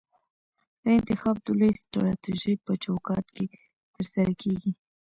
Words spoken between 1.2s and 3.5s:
د لویې سټراټیژۍ په چوکاټ کې